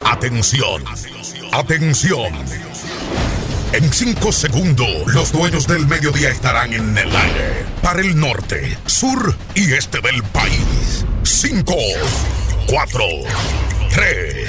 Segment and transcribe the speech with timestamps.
[0.00, 0.84] Atención,
[1.52, 2.32] atención.
[3.72, 7.64] En cinco segundos, los dueños del mediodía estarán en el aire.
[7.82, 11.04] Para el norte, sur y este del país.
[11.22, 11.76] Cinco,
[12.66, 13.04] cuatro,
[13.90, 14.48] tres,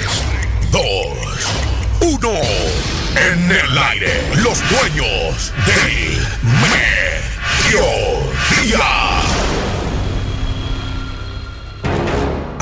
[0.70, 1.48] dos,
[2.00, 2.32] uno.
[3.16, 6.18] En el aire, los dueños del
[7.72, 9.27] mediodía.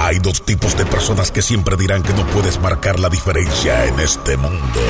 [0.07, 3.98] Hay dos tipos de personas que siempre dirán que no puedes marcar la diferencia en
[3.98, 4.80] este mundo.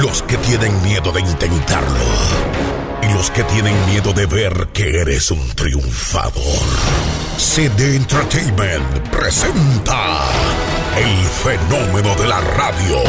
[0.00, 2.04] Los que tienen miedo de intentarlo.
[3.02, 6.62] Y los que tienen miedo de ver que eres un triunfador.
[7.36, 10.20] CD Entertainment presenta
[10.96, 13.02] el fenómeno de la radio.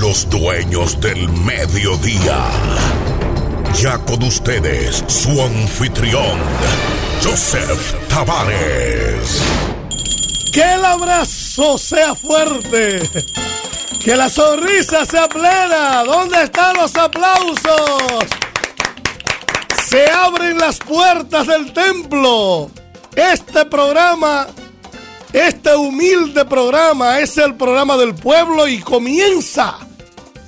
[0.00, 2.44] Los dueños del mediodía.
[3.80, 6.38] Ya con ustedes, su anfitrión,
[7.22, 9.77] Joseph Tavares.
[10.52, 13.02] Que el abrazo sea fuerte.
[14.02, 16.02] Que la sonrisa sea plena.
[16.04, 18.26] ¿Dónde están los aplausos?
[19.84, 22.70] Se abren las puertas del templo.
[23.14, 24.46] Este programa,
[25.32, 29.78] este humilde programa es el programa del pueblo y comienza.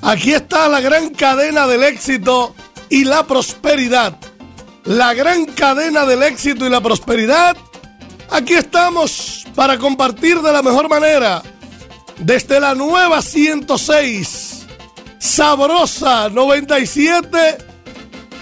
[0.02, 2.54] Aquí está la gran cadena del éxito
[2.88, 4.16] y la prosperidad.
[4.84, 7.56] La gran cadena del éxito y la prosperidad.
[8.30, 11.42] Aquí estamos para compartir de la mejor manera.
[12.18, 14.66] Desde la nueva 106,
[15.18, 17.58] sabrosa 97,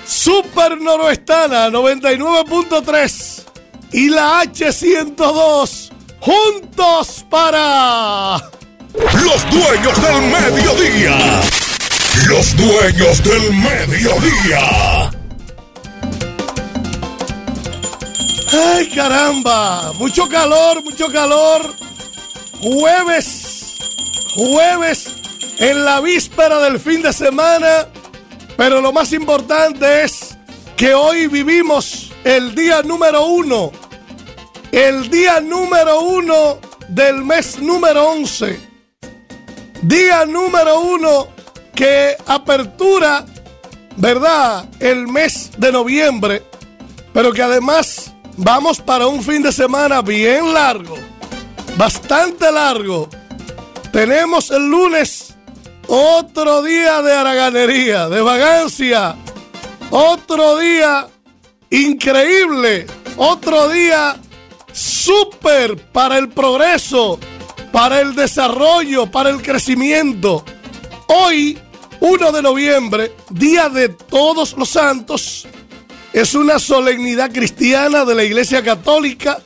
[0.06, 3.44] super noroestana 99.3
[3.92, 8.42] y la H102, juntos para...
[8.94, 11.40] Los dueños del mediodía.
[12.26, 15.17] Los dueños del mediodía.
[18.60, 19.92] ¡Ay, caramba!
[19.94, 21.74] Mucho calor, mucho calor.
[22.60, 23.76] Jueves,
[24.34, 25.06] jueves
[25.58, 27.86] en la víspera del fin de semana.
[28.56, 30.36] Pero lo más importante es
[30.76, 33.70] que hoy vivimos el día número uno.
[34.72, 38.58] El día número uno del mes número 11.
[39.82, 41.28] Día número uno
[41.74, 43.24] que apertura,
[43.96, 44.68] ¿verdad?
[44.80, 46.42] El mes de noviembre.
[47.12, 48.07] Pero que además
[48.38, 50.96] vamos para un fin de semana bien largo,
[51.76, 53.08] bastante largo.
[53.92, 55.34] Tenemos el lunes
[55.86, 59.16] otro día de haraganería, de vagancia,
[59.90, 61.08] otro día
[61.70, 64.16] increíble, otro día
[64.72, 67.18] súper para el progreso,
[67.72, 70.44] para el desarrollo, para el crecimiento.
[71.08, 71.58] Hoy,
[72.00, 75.48] 1 de noviembre, Día de Todos los Santos,
[76.20, 79.40] es una solemnidad cristiana de la Iglesia Católica,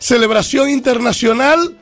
[0.00, 1.76] celebración internacional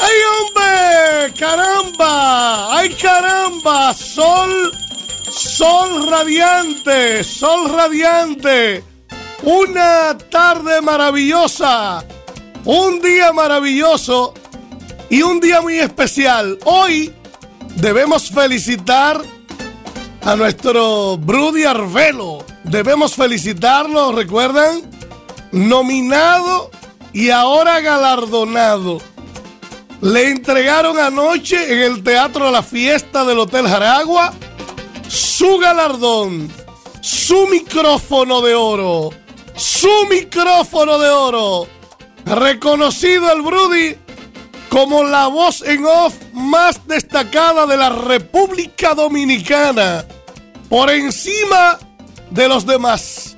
[0.00, 1.34] ¡Ay, hombre!
[1.38, 2.78] ¡Caramba!
[2.78, 3.94] ¡Ay, caramba!
[3.94, 4.72] Sol,
[5.30, 8.82] sol radiante, sol radiante.
[9.42, 12.04] Una tarde maravillosa,
[12.64, 14.34] un día maravilloso
[15.08, 16.58] y un día muy especial.
[16.64, 17.14] Hoy
[17.76, 19.20] debemos felicitar
[20.22, 22.44] a nuestro Brudy Arvelo.
[22.68, 24.82] Debemos felicitarlo, ¿recuerdan?
[25.52, 26.70] Nominado
[27.12, 29.00] y ahora galardonado.
[30.00, 34.34] Le entregaron anoche en el Teatro La Fiesta del Hotel Jaragua
[35.08, 36.50] su galardón,
[37.00, 39.10] su micrófono de oro,
[39.54, 41.68] su micrófono de oro.
[42.24, 43.96] Reconocido el Brudy
[44.68, 50.04] como la voz en off más destacada de la República Dominicana,
[50.68, 51.78] por encima
[52.48, 53.36] los demás.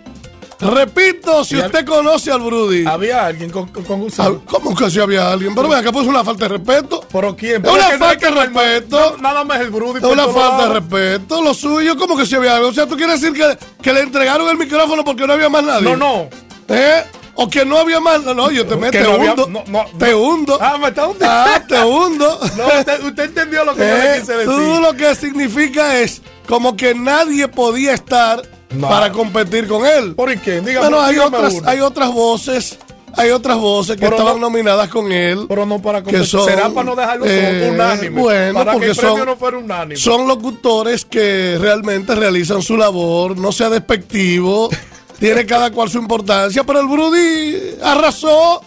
[0.61, 2.85] Repito, si usted conoce al Brudi.
[2.85, 5.55] Había alguien con, con, ah, ¿Cómo que si había alguien?
[5.55, 7.05] Pero vea que puso una falta de respeto.
[7.13, 7.65] ¿Pero quién?
[7.65, 9.17] Una falta de respeto.
[9.21, 9.69] nada más el.
[9.69, 11.43] Es una falta de respeto.
[11.43, 12.69] Lo suyo, ¿cómo que si había algo?
[12.69, 15.63] O sea, ¿tú quieres decir que, que le entregaron el micrófono porque no había más
[15.63, 15.85] nadie?
[15.85, 16.29] No, no.
[16.69, 17.05] ¿Eh?
[17.41, 18.25] O que no había más.
[18.25, 18.99] No, yo te meto.
[18.99, 19.49] Te hundo.
[19.97, 20.59] te hundo.
[20.61, 21.27] Ah, me está hundiendo.
[21.31, 22.41] Ah, te hundo.
[22.57, 22.67] no,
[23.07, 24.47] usted, entendió lo que yo le quise decir.
[24.53, 28.43] Tú lo que significa es como que nadie podía estar
[28.81, 30.17] para competir con él.
[30.17, 30.61] ¿Por qué?
[30.61, 32.77] Dígame, bueno, hay otras, hay otras voces.
[33.17, 35.47] Hay otras voces que estaban nominadas con él.
[35.49, 36.27] Pero no para competir.
[36.27, 38.21] Será para no dejarlo eh, unánime.
[38.21, 39.97] Bueno, para porque que el son, no fuera unánime.
[39.97, 43.37] son locutores que realmente realizan su labor.
[43.37, 44.71] No sea despectivo.
[45.19, 46.65] tiene cada cual su importancia.
[46.65, 48.63] Pero el Brudi arrasó.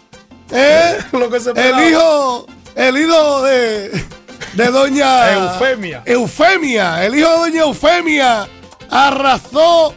[0.52, 0.98] ¿eh?
[1.12, 4.06] Lo que se el hijo, el hijo de,
[4.54, 6.04] de doña Eufemia.
[6.06, 7.06] Eufemia.
[7.06, 8.48] El hijo de doña Eufemia
[8.90, 9.94] arrasó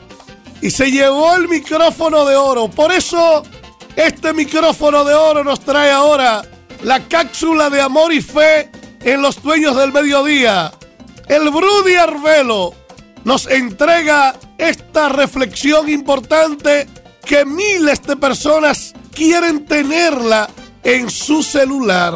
[0.60, 2.68] y se llevó el micrófono de oro.
[2.68, 3.42] Por eso
[3.96, 6.42] este micrófono de oro nos trae ahora
[6.82, 8.70] la cápsula de amor y fe
[9.00, 10.72] en los dueños del mediodía.
[11.28, 12.74] El Brudy Arbelo
[13.24, 16.86] nos entrega esta reflexión importante
[17.24, 20.50] que miles de personas quieren tenerla
[20.82, 22.14] en su celular.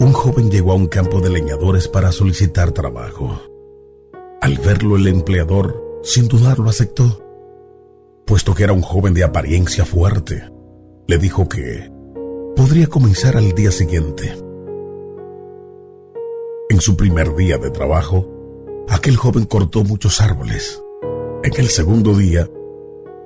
[0.00, 3.42] Un joven llegó a un campo de leñadores para solicitar trabajo.
[4.40, 7.24] Al verlo el empleador, sin dudarlo, aceptó,
[8.24, 10.48] puesto que era un joven de apariencia fuerte.
[11.08, 11.90] Le dijo que
[12.54, 14.47] podría comenzar al día siguiente.
[16.78, 18.24] En su primer día de trabajo,
[18.88, 20.80] aquel joven cortó muchos árboles.
[21.42, 22.48] En el segundo día,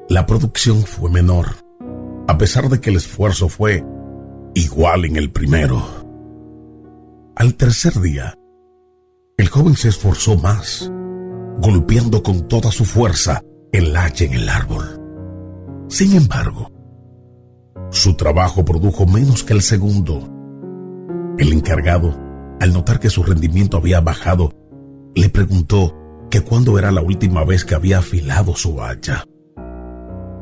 [0.08, 1.49] la producción fue menor,
[2.28, 3.84] a pesar de que el esfuerzo fue
[4.54, 5.82] igual en el primero.
[7.37, 8.38] Al tercer día,
[9.37, 10.90] el joven se esforzó más,
[11.60, 14.99] golpeando con toda su fuerza el hacha en el árbol.
[15.88, 16.70] Sin embargo,
[17.90, 20.26] su trabajo produjo menos que el segundo.
[21.37, 22.19] El encargado,
[22.62, 24.53] al notar que su rendimiento había bajado,
[25.17, 25.99] le preguntó
[26.31, 29.25] que cuándo era la última vez que había afilado su hacha.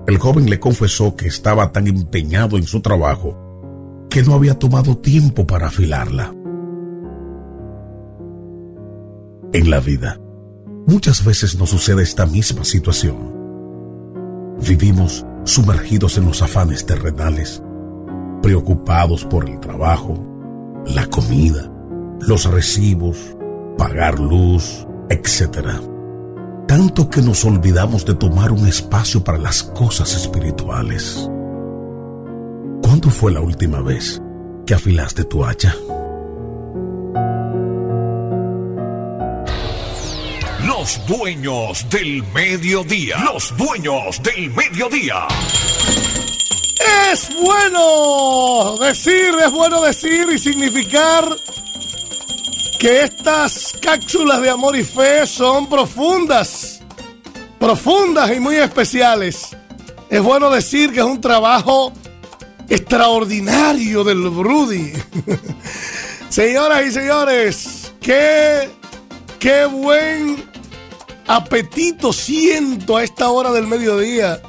[0.06, 3.38] El joven le confesó que estaba tan empeñado en su trabajo
[4.10, 6.34] que no había tomado tiempo para afilarla.
[9.54, 10.20] En la vida,
[10.86, 13.34] muchas veces nos sucede esta misma situación.
[14.68, 17.62] Vivimos sumergidos en los afanes terrenales,
[18.42, 20.22] preocupados por el trabajo,
[20.84, 21.72] la comida,
[22.20, 23.16] los recibos,
[23.76, 25.68] pagar luz, etc.
[26.68, 31.28] Tanto que nos olvidamos de tomar un espacio para las cosas espirituales.
[32.82, 34.20] ¿Cuándo fue la última vez
[34.66, 35.74] que afilaste tu hacha?
[40.66, 43.16] Los dueños del mediodía.
[43.32, 45.26] Los dueños del mediodía.
[47.12, 51.24] Es bueno decir, es bueno decir y significar
[52.80, 56.80] que estas cápsulas de amor y fe son profundas,
[57.58, 59.54] profundas y muy especiales.
[60.08, 61.92] Es bueno decir que es un trabajo
[62.70, 64.94] extraordinario del Brudi.
[66.30, 68.70] Señoras y señores, qué,
[69.38, 70.42] qué buen
[71.26, 74.40] apetito siento a esta hora del mediodía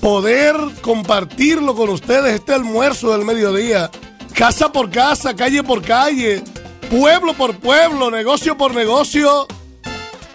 [0.00, 3.88] poder compartirlo con ustedes, este almuerzo del mediodía,
[4.34, 6.42] casa por casa, calle por calle,
[6.90, 9.46] pueblo por pueblo, negocio por negocio.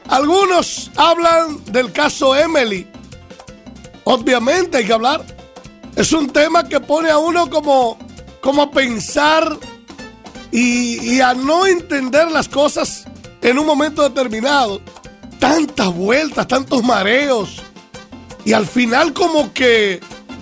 [0.07, 2.87] Algunos hablan del caso Emily.
[4.03, 5.25] Obviamente hay que hablar.
[5.95, 7.97] Es un tema que pone a uno como,
[8.41, 9.57] como a pensar
[10.51, 13.05] y, a no entender las cosas
[13.41, 14.81] en un momento determinado
[15.39, 17.61] tantas vueltas, tantos mareos.
[18.45, 19.99] Y al final como que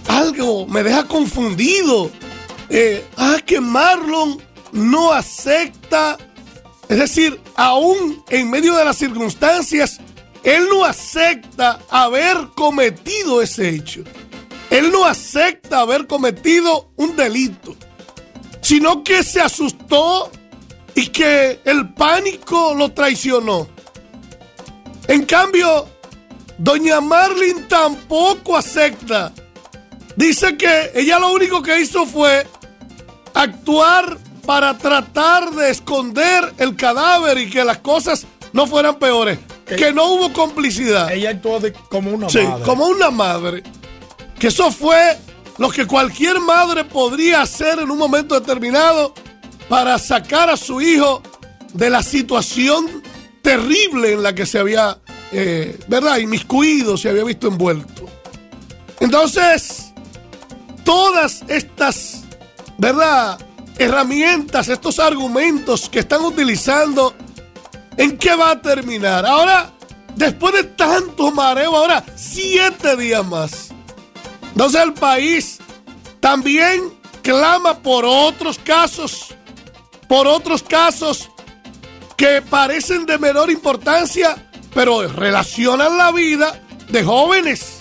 [0.08, 2.12] algo me deja confundido.
[2.70, 6.18] Eh, ah, que Marlon no acepta.
[6.88, 10.00] Es decir, aún en medio de las circunstancias,
[10.44, 14.04] él no acepta haber cometido ese hecho.
[14.70, 17.76] Él no acepta haber cometido un delito,
[18.62, 20.32] sino que se asustó
[20.96, 23.68] y que el pánico lo traicionó.
[25.08, 25.88] En cambio,
[26.58, 29.34] doña Marlene tampoco acepta.
[30.16, 32.46] Dice que ella lo único que hizo fue
[33.34, 39.40] actuar para tratar de esconder el cadáver y que las cosas no fueran peores.
[39.66, 41.14] Que, no hubo complicidad.
[41.14, 43.64] Ella actuó como una sí, como una madre.
[44.38, 45.18] Que eso fue
[45.58, 49.14] lo que cualquier madre podría hacer en un momento determinado
[49.70, 51.22] para sacar a su hijo
[51.74, 53.02] de la situación
[53.42, 54.98] terrible en la que se había,
[55.32, 58.10] eh, ¿verdad?, inmiscuido, se había visto envuelto.
[59.00, 59.94] Entonces,
[60.84, 62.24] todas estas,
[62.78, 63.40] ¿verdad?,
[63.82, 67.16] herramientas, estos argumentos que están utilizando,
[67.98, 69.26] ¿en qué va a terminar?
[69.26, 69.72] Ahora,
[70.16, 73.70] después de tanto mareo, ahora siete días más.
[74.52, 75.60] Entonces el país
[76.20, 79.34] también clama por otros casos,
[80.08, 81.30] por otros casos
[82.16, 87.80] que parecen de menor importancia, pero relacionan la vida de jóvenes,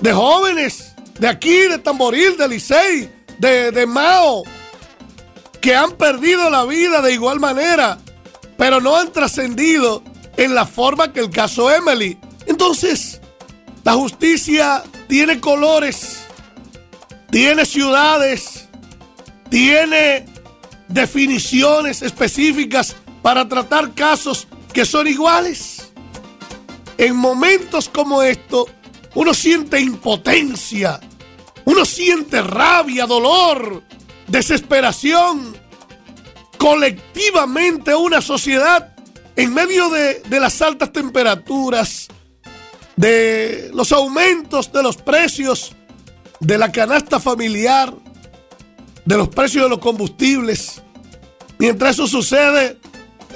[0.00, 4.44] de jóvenes, de aquí, de Tamboril, de Licey, de, de Mao,
[5.60, 7.98] que han perdido la vida de igual manera,
[8.56, 10.02] pero no han trascendido
[10.36, 12.18] en la forma que el caso Emily.
[12.46, 13.20] Entonces,
[13.84, 16.20] la justicia tiene colores,
[17.30, 18.68] tiene ciudades,
[19.50, 20.26] tiene
[20.88, 25.92] definiciones específicas para tratar casos que son iguales.
[26.98, 28.66] En momentos como esto,
[29.14, 31.00] uno siente impotencia,
[31.64, 33.82] uno siente rabia, dolor,
[34.28, 35.56] desesperación.
[36.58, 38.94] Colectivamente una sociedad
[39.36, 42.08] en medio de, de las altas temperaturas,
[42.96, 45.76] de los aumentos de los precios
[46.40, 47.92] de la canasta familiar,
[49.04, 50.82] de los precios de los combustibles.
[51.58, 52.78] Mientras eso sucede,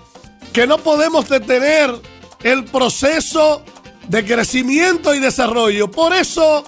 [0.53, 2.12] que no podemos detener
[2.43, 3.63] el proceso
[4.07, 5.89] de crecimiento y desarrollo.
[5.89, 6.65] Por eso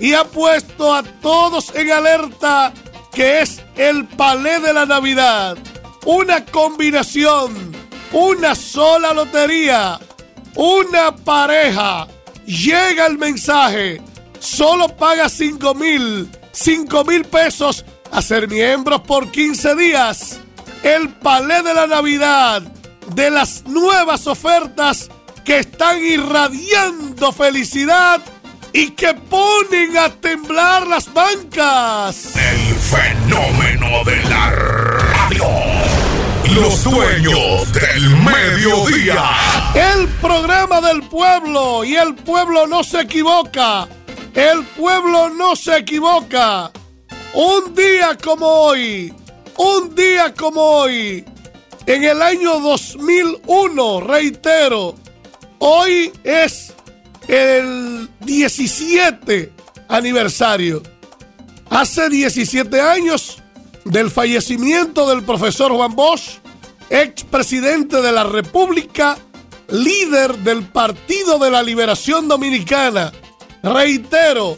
[0.00, 2.72] y ha puesto a todos en alerta,
[3.12, 5.56] que es el palé de la Navidad.
[6.04, 7.72] Una combinación,
[8.12, 9.98] una sola lotería,
[10.54, 12.08] una pareja.
[12.46, 14.00] Llega el mensaje,
[14.40, 20.40] solo paga 5 mil, 5 mil pesos a ser miembros por 15 días
[20.82, 22.62] el palé de la Navidad,
[23.14, 25.08] de las nuevas ofertas
[25.44, 28.20] que están irradiando felicidad
[28.72, 32.34] y que ponen a temblar las bancas.
[32.36, 35.44] El fenómeno de la radio.
[36.54, 39.22] Los dueños del mediodía.
[39.74, 43.88] El programa del pueblo y el pueblo no se equivoca.
[44.34, 46.70] El pueblo no se equivoca.
[47.34, 49.12] Un día como hoy,
[49.56, 51.24] un día como hoy,
[51.86, 54.94] en el año 2001, reitero,
[55.58, 56.72] hoy es
[57.28, 59.52] el 17
[59.88, 60.82] aniversario.
[61.70, 63.42] Hace 17 años
[63.84, 66.38] del fallecimiento del profesor Juan Bosch,
[66.90, 69.16] expresidente de la República,
[69.68, 73.12] líder del Partido de la Liberación Dominicana.
[73.62, 74.56] Reitero,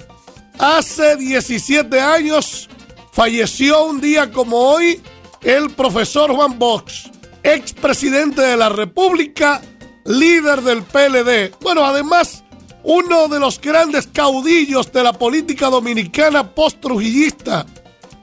[0.59, 2.69] hace 17 años
[3.13, 5.01] falleció un día como hoy
[5.41, 7.11] el profesor Juan Bosch,
[7.45, 9.63] expresidente de la República,
[10.05, 11.55] líder del PLD.
[11.61, 12.43] Bueno, además,
[12.83, 17.67] uno de los grandes caudillos de la política dominicana post-trujillista.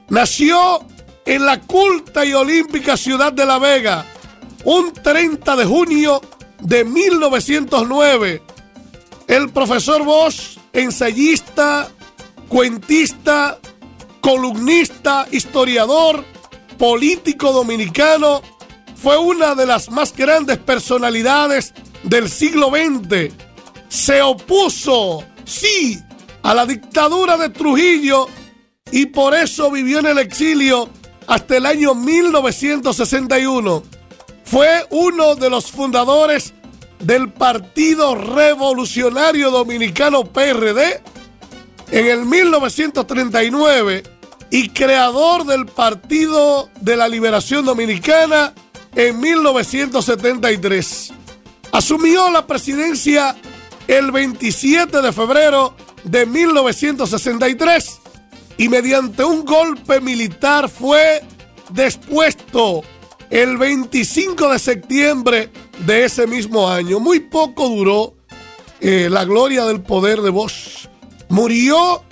[0.08, 0.84] Nació
[1.24, 4.04] en la culta y olímpica ciudad de La Vega,
[4.64, 6.20] un 30 de junio
[6.60, 8.42] de 1909.
[9.28, 11.88] El profesor Bosch, ensayista,
[12.48, 13.58] cuentista,
[14.20, 16.24] columnista, historiador,
[16.78, 18.42] político dominicano,
[19.02, 23.34] fue una de las más grandes personalidades del siglo XX.
[23.88, 25.98] Se opuso, sí,
[26.42, 28.28] a la dictadura de Trujillo
[28.92, 30.88] y por eso vivió en el exilio
[31.26, 33.82] hasta el año 1961.
[34.44, 36.54] Fue uno de los fundadores
[37.00, 41.02] del Partido Revolucionario Dominicano PRD
[41.90, 44.04] en el 1939
[44.50, 48.54] y creador del Partido de la Liberación Dominicana
[48.94, 51.12] en 1973.
[51.72, 53.36] Asumió la presidencia
[53.88, 58.00] el 27 de febrero de 1963
[58.58, 61.22] y mediante un golpe militar fue
[61.70, 62.82] despuesto
[63.30, 65.50] el 25 de septiembre
[65.86, 67.00] de ese mismo año.
[67.00, 68.14] Muy poco duró
[68.80, 70.88] eh, la gloria del poder de Bosch.
[71.30, 72.02] Murió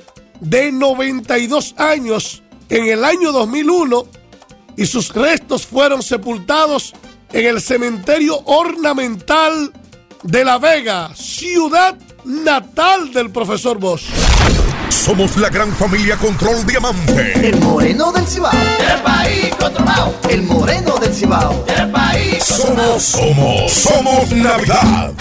[0.40, 4.06] de 92 años en el año 2001
[4.80, 6.94] y sus restos fueron sepultados
[7.32, 9.70] en el cementerio ornamental
[10.22, 14.04] de La Vega, ciudad natal del profesor Bosch.
[14.88, 17.50] Somos la gran familia Control Diamante.
[17.50, 18.52] El moreno del Cibao.
[18.54, 20.14] El país controlado.
[20.30, 21.64] El moreno del Cibao.
[21.76, 25.12] El país Somos, somos, somos Navidad.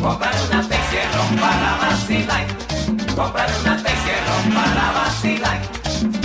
[0.00, 2.46] Comprar una Texierro para vacilar.
[3.16, 5.60] Comprar una Texierro para vacilar.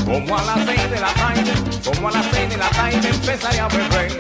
[0.05, 1.53] Como a las seis de la tarde,
[1.83, 4.17] como a las seis de la tarde empezaré a beber.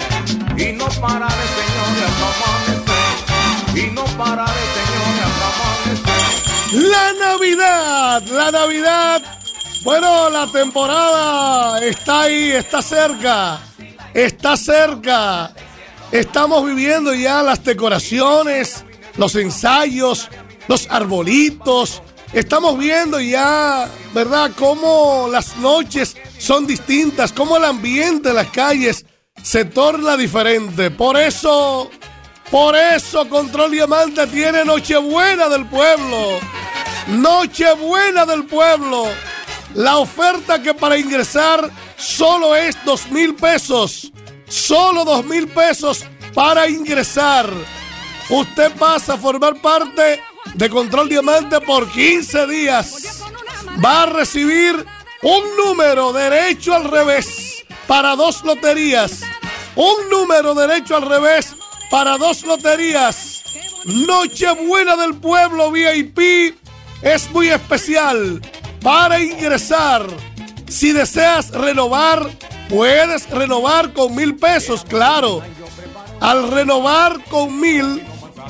[0.57, 3.77] Y no pararé, señores, hasta amanecer.
[3.77, 6.53] Y no pararé, señores, hasta amanecer.
[6.73, 9.21] La Navidad, la Navidad.
[9.83, 13.59] Bueno, la temporada está ahí, está cerca,
[14.13, 15.51] está cerca.
[16.11, 18.85] Estamos viviendo ya las decoraciones,
[19.17, 20.29] los ensayos,
[20.67, 22.01] los arbolitos.
[22.33, 29.05] Estamos viendo ya, ¿verdad?, cómo las noches son distintas, cómo el ambiente en las calles
[29.41, 30.89] se torna diferente.
[30.89, 31.91] Por eso,
[32.49, 36.39] por eso Control Diamante tiene Nochebuena del Pueblo.
[37.07, 39.05] Nochebuena del Pueblo.
[39.75, 44.11] La oferta que para ingresar solo es dos mil pesos.
[44.47, 47.49] Solo dos mil pesos para ingresar.
[48.29, 50.21] Usted pasa a formar parte
[50.53, 53.21] de Control Diamante por 15 días.
[53.83, 54.85] Va a recibir
[55.21, 59.21] un número derecho al revés para dos loterías.
[59.75, 61.55] Un número derecho al revés
[61.89, 63.43] para dos loterías.
[63.85, 66.55] Nochebuena del Pueblo VIP
[67.01, 68.41] es muy especial.
[68.81, 70.05] Para ingresar,
[70.67, 72.29] si deseas renovar,
[72.69, 75.41] puedes renovar con mil pesos, claro.
[76.19, 78.01] Al renovar con mil,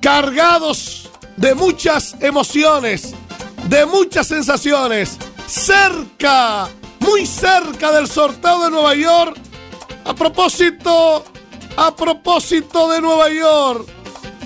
[0.00, 3.14] cargados de muchas emociones,
[3.68, 6.68] de muchas sensaciones, cerca,
[7.00, 9.36] muy cerca del sorteo de Nueva York.
[10.04, 11.24] A propósito,
[11.76, 13.88] a propósito de Nueva York,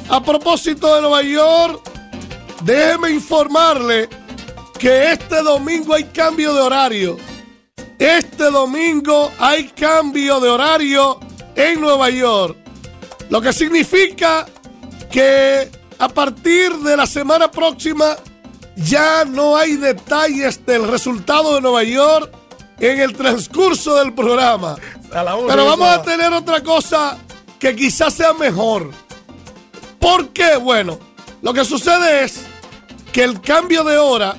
[0.09, 1.83] a propósito de Nueva York,
[2.63, 4.09] déjeme informarle
[4.79, 7.28] que este domingo hay cambio de horario.
[7.99, 11.19] Este domingo hay cambio de horario
[11.57, 12.57] en Nueva York.
[13.29, 14.47] Lo que significa
[15.11, 18.17] que a partir de la semana próxima
[18.77, 22.33] ya no hay detalles del resultado de Nueva York
[22.79, 24.77] en el transcurso del programa.
[25.11, 27.19] Pero vamos a tener otra cosa
[27.59, 28.93] que quizás sea mejor.
[29.99, 30.57] ¿Por qué?
[30.57, 31.01] Bueno,
[31.43, 32.43] lo que sucede es
[33.13, 34.37] que el cambio de hora,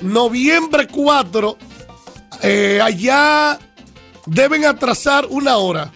[0.00, 1.56] noviembre 4,
[2.42, 3.58] eh, allá
[4.26, 5.92] deben atrasar una hora.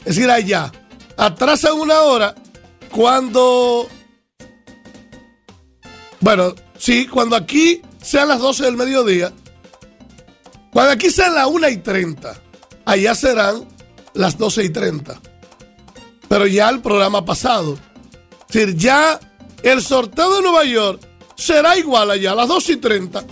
[0.00, 0.72] Es decir, allá.
[1.16, 2.34] Atrasan una hora
[2.90, 3.88] cuando...
[6.20, 9.32] Bueno, sí, cuando aquí sean las 12 del mediodía.
[10.72, 12.34] Cuando aquí sean las 1 y 30.
[12.84, 13.66] Allá serán
[14.14, 15.20] las 12 y 30.
[16.28, 17.78] Pero ya el programa pasado.
[18.48, 19.18] Es decir, ya
[19.62, 21.00] el sorteo de Nueva York
[21.36, 23.24] será igual allá a las 2 y 30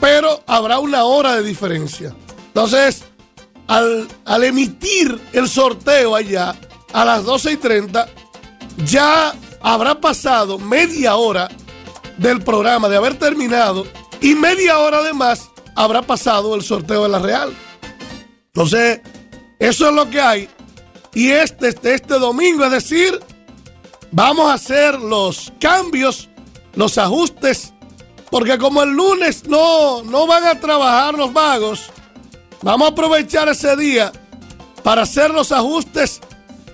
[0.00, 2.14] pero habrá una hora de diferencia.
[2.46, 3.04] Entonces,
[3.66, 4.08] al,
[4.42, 6.56] emitir el sorteo allá
[6.92, 8.08] a las 12 y 30,
[8.84, 11.48] ya habrá pasado media hora
[12.16, 13.86] del programa de haber terminado
[14.20, 17.54] y media hora además habrá pasado el sorteo de la Real.
[18.46, 19.00] Entonces,
[19.58, 20.48] eso es lo que hay.
[21.14, 23.20] Y este, este, este domingo, es decir,
[24.10, 26.28] vamos a hacer los cambios,
[26.74, 27.72] los ajustes
[28.30, 31.90] porque como el lunes no, no van a trabajar los vagos,
[32.62, 34.12] vamos a aprovechar ese día
[34.82, 36.20] para hacer los ajustes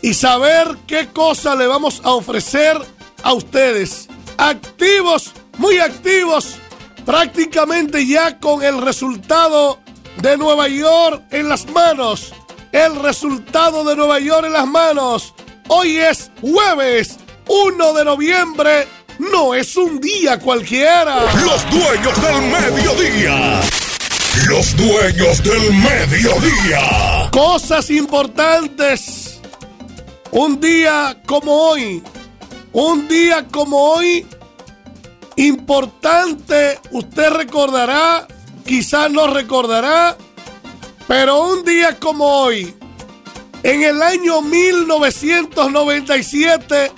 [0.03, 2.79] y saber qué cosa le vamos a ofrecer
[3.23, 4.09] a ustedes.
[4.37, 6.57] Activos, muy activos,
[7.05, 9.81] prácticamente ya con el resultado
[10.21, 12.33] de Nueva York en las manos.
[12.73, 15.35] El resultado de Nueva York en las manos.
[15.69, 17.17] Hoy es jueves
[17.49, 18.87] 1 de noviembre
[19.19, 21.25] no es un día cualquiera.
[21.43, 23.61] Los dueños del mediodía.
[24.49, 27.29] Los dueños del mediodía.
[27.31, 29.41] Cosas importantes.
[30.31, 32.03] Un día como hoy.
[32.73, 34.27] Un día como hoy.
[35.37, 36.79] Importante.
[36.91, 38.29] Usted recordará.
[38.67, 40.19] Quizás no recordará.
[41.09, 42.75] Pero un día como hoy.
[43.63, 46.93] En el año 1997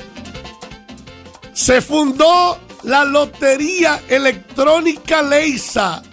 [1.59, 6.05] se fundó la Lotería Electrónica Leisa.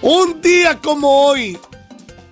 [0.00, 1.58] Un día como hoy,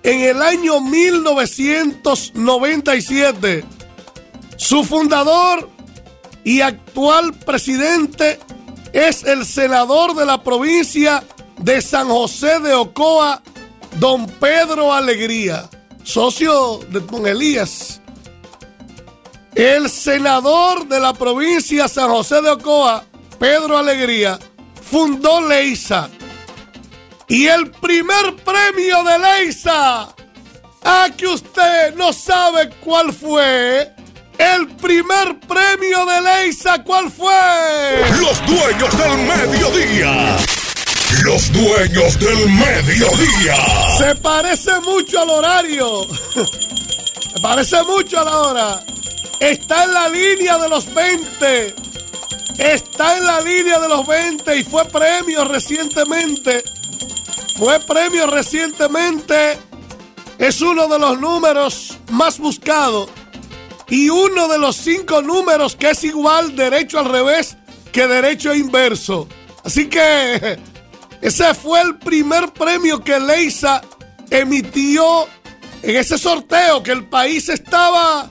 [0.01, 3.63] en el año 1997,
[4.57, 5.69] su fundador
[6.43, 8.39] y actual presidente
[8.93, 11.23] es el senador de la provincia
[11.59, 13.43] de San José de Ocoa,
[13.99, 15.69] don Pedro Alegría,
[16.03, 18.01] socio de Don Elías.
[19.55, 23.05] El senador de la provincia San José de Ocoa,
[23.39, 24.39] Pedro Alegría,
[24.89, 26.09] fundó Leisa.
[27.27, 30.13] Y el primer premio de Leisa,
[30.83, 33.91] a que usted no sabe cuál fue.
[34.39, 37.33] El primer premio de Leisa, ¿cuál fue?
[38.19, 40.37] Los dueños del mediodía.
[41.23, 43.55] Los dueños del mediodía.
[43.99, 46.07] Se parece mucho al horario.
[47.33, 48.85] Se parece mucho a la hora.
[49.43, 51.75] Está en la línea de los 20.
[52.59, 56.63] Está en la línea de los 20 y fue premio recientemente.
[57.57, 59.57] Fue premio recientemente.
[60.37, 63.09] Es uno de los números más buscados.
[63.89, 67.57] Y uno de los cinco números que es igual derecho al revés
[67.91, 69.27] que derecho inverso.
[69.65, 70.57] Así que
[71.21, 73.81] ese fue el primer premio que Leisa
[74.29, 75.27] emitió
[75.81, 78.29] en ese sorteo que el país estaba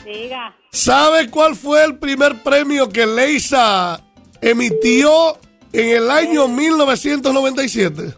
[0.06, 0.54] Diga.
[0.70, 4.02] ¿sabe cuál fue el primer premio que Leisa
[4.40, 5.38] emitió
[5.70, 8.14] en el año 1997?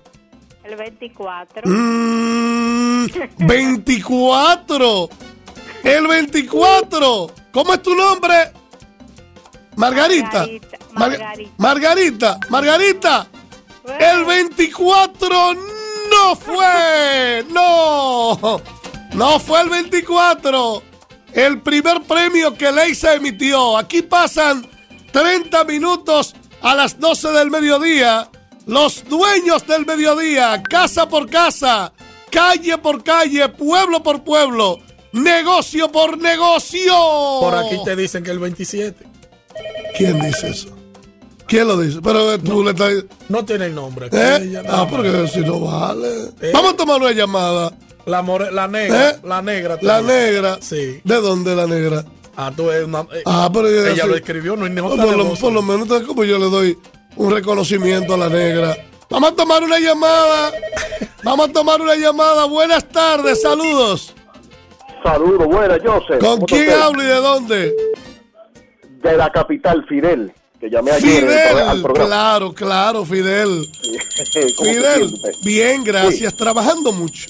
[0.62, 1.62] El 24.
[1.65, 3.07] Mm,
[3.39, 5.09] 24.
[5.83, 7.31] El 24.
[7.51, 8.53] ¿Cómo es tu nombre?
[9.77, 10.47] Margarita.
[10.47, 11.51] Margarita, Mar- Margarita.
[11.59, 12.39] Margarita.
[12.49, 13.27] Margarita.
[14.01, 17.45] El 24 no fue.
[17.53, 18.61] No.
[19.15, 20.83] No fue el 24.
[21.33, 23.77] El primer premio que Leisa emitió.
[23.79, 24.67] Aquí pasan
[25.12, 28.29] 30 minutos a las 12 del mediodía.
[28.67, 31.93] Los dueños del mediodía, casa por casa,
[32.33, 34.81] calle por calle, pueblo por pueblo,
[35.12, 36.93] negocio por negocio.
[37.41, 39.07] Por aquí te dicen que el 27.
[39.97, 40.69] ¿Quién dice eso?
[41.47, 42.01] ¿Quién lo dice?
[42.03, 42.93] Pero eh, tú le estás...
[43.29, 44.09] No tiene el nombre.
[44.13, 44.63] ¿Eh?
[44.69, 46.09] Ah, porque si no vale.
[46.41, 46.51] Eh.
[46.53, 47.73] Vamos a tomar una llamada.
[48.05, 49.11] La, more- la negra.
[49.11, 49.17] ¿Eh?
[49.25, 49.79] La negra.
[49.81, 50.19] La también.
[50.19, 50.59] negra.
[50.61, 51.01] Sí.
[51.05, 52.05] ¿De dónde la negra?
[52.37, 53.01] Ah, tú eres una.
[53.13, 54.09] eh, Ah, pero ella, ella sí.
[54.09, 56.79] lo escribió, no hay nota por, lo, por lo menos entonces como yo le doy
[57.17, 58.77] un reconocimiento a la negra.
[59.09, 60.53] Vamos a tomar una llamada.
[61.23, 62.45] Vamos a tomar una llamada.
[62.47, 64.13] Buenas tardes, saludos.
[65.05, 66.19] Saludos, buenas, Joseph.
[66.19, 67.75] ¿Con ¿Cómo quién hablo y de dónde?
[69.11, 71.83] De la capital, Fidel, que llamé ayer en el pro- al Fidel.
[71.83, 72.09] programa.
[72.09, 73.66] Claro, claro, Fidel.
[74.57, 75.14] ¿Cómo se Fidel,
[75.45, 76.35] bien, gracias.
[76.37, 77.29] Trabajando mucho.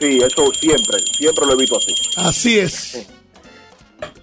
[0.00, 1.94] Sí, eso siempre, siempre lo he visto así.
[2.16, 3.06] Así es.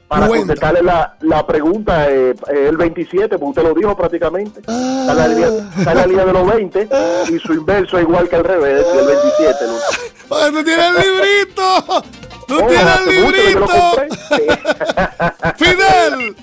[0.07, 0.47] Para Cuenta.
[0.47, 5.07] contestarle la, la pregunta, eh, el 27, porque usted lo dijo prácticamente, Ah.
[5.07, 6.89] está, en la línea, está la línea de los 20
[7.33, 9.57] y su inverso es igual que al revés, el 27.
[9.67, 10.35] ¿no?
[10.35, 12.03] Oye, tú tienes el librito.
[12.47, 13.67] Tú Oh, tienes el librito.
[15.57, 16.35] Fidel,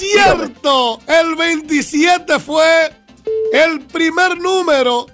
[0.00, 2.90] cierto, el 27 fue
[3.52, 5.06] el primer número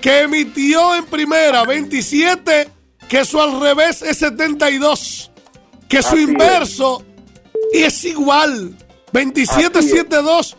[0.00, 1.64] que emitió en primera.
[1.64, 2.68] 27,
[3.08, 5.30] que su al revés es 72,
[5.88, 6.28] que su Así es.
[6.28, 7.04] inverso
[7.72, 8.76] y es igual.
[9.12, 10.56] 2772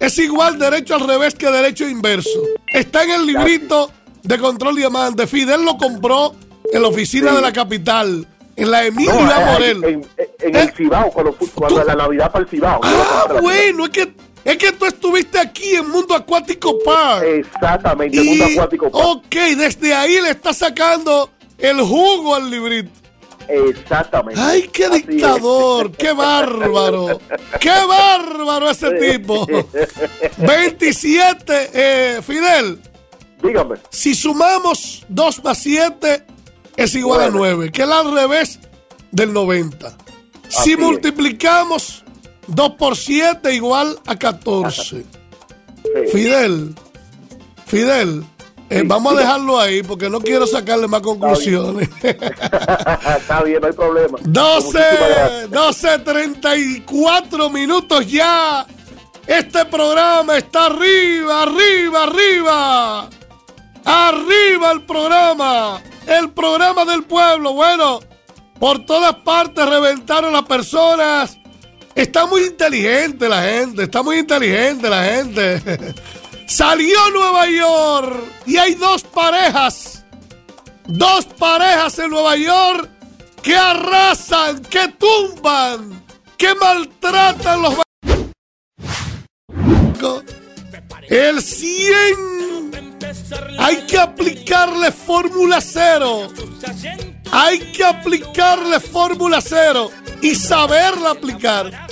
[0.00, 2.28] es igual derecho al revés que derecho inverso.
[2.66, 3.90] Está en el librito
[4.22, 5.26] de control diamante.
[5.26, 6.34] Fidel lo compró
[6.72, 7.36] en la oficina Sí.
[7.36, 9.84] de la capital, en la No, Emilia eh, Morel.
[9.84, 10.06] en, en-
[10.40, 10.60] en ¿Eh?
[10.62, 12.80] el Cibao, cuando, cuando la Navidad para el Cibao.
[12.82, 14.12] Ah, bueno, es que,
[14.44, 17.24] es que tú estuviste aquí en Mundo Acuático Park.
[17.24, 18.90] Exactamente, el mundo acuático.
[18.90, 19.04] Park.
[19.04, 22.90] Ok, desde ahí le está sacando el jugo al librito.
[23.48, 24.40] Exactamente.
[24.40, 25.06] ¡Ay, qué Así es.
[25.06, 25.90] dictador!
[25.92, 27.20] ¡Qué bárbaro!
[27.60, 29.46] ¡Qué bárbaro ese tipo!
[30.38, 32.80] 27, eh, Fidel.
[33.42, 33.76] Dígame.
[33.90, 36.24] Si sumamos 2 más 7
[36.76, 37.54] es igual a Nueve.
[37.56, 38.60] 9, que es al revés
[39.10, 39.86] del 90.
[39.86, 40.78] Así Si es.
[40.78, 42.04] multiplicamos
[42.46, 44.82] 2 por 7 igual a 14.
[44.82, 45.06] Sí.
[46.12, 46.74] Fidel,
[47.66, 48.24] Fidel,
[48.70, 51.88] eh, Sí, vamos a dejarlo ahí porque no quiero sacarle más conclusiones.
[52.02, 54.18] Está bien, no hay problema.
[54.22, 55.50] 12, Muchísimas gracias.
[55.50, 58.66] 12, 34 minutos ya.
[59.26, 63.10] Este programa está arriba, arriba, arriba.
[63.84, 65.80] Arriba el programa.
[66.06, 67.52] El programa del pueblo.
[67.52, 68.00] Bueno,
[68.58, 71.38] por todas partes reventaron las personas.
[71.94, 73.84] Está muy inteligente la gente.
[73.84, 75.94] Está muy inteligente la gente.
[76.46, 80.04] Salió Nueva York y hay dos parejas.
[80.86, 82.90] Dos parejas en Nueva York
[83.42, 86.04] que arrasan, que tumban,
[86.36, 87.74] que maltratan los.
[91.12, 92.72] El 100
[93.58, 96.32] hay que aplicarle fórmula cero.
[97.30, 99.90] Hay que aplicarle fórmula cero
[100.22, 101.86] y saberla aplicar.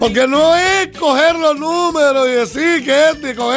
[0.00, 3.54] Porque no es coger los números y decir que este y con.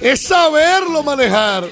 [0.00, 1.68] Es saberlo manejar.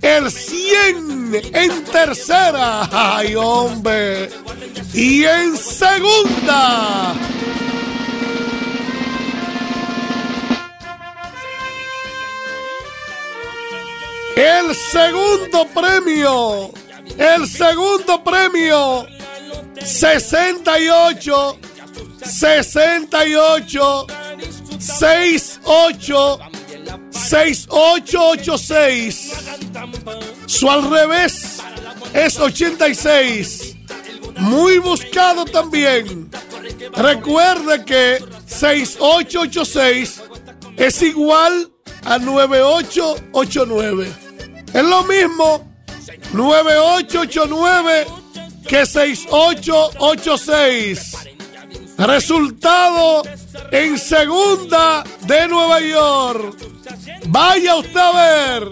[0.00, 2.88] El 100 en tercera.
[3.16, 4.30] Ay, hombre.
[4.94, 7.14] Y en segunda.
[14.36, 16.70] El segundo premio.
[17.16, 19.06] El segundo premio.
[19.82, 21.58] 68.
[22.22, 24.06] 68.
[24.78, 26.38] 68
[27.10, 29.32] 6886.
[30.46, 31.60] Su al revés
[32.12, 33.76] es 86.
[34.36, 36.30] Muy buscado también.
[36.94, 40.22] Recuerde que 6886
[40.76, 41.72] es igual
[42.04, 44.25] a 9889.
[44.76, 45.66] Es lo mismo
[46.34, 48.06] 9889
[48.68, 51.16] que 6886.
[51.96, 53.22] Resultado
[53.70, 56.58] en segunda de Nueva York.
[57.28, 58.70] Vaya usted a ver.